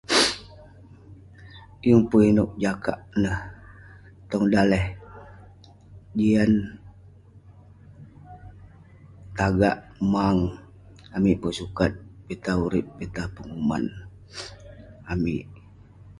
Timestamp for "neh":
3.21-3.39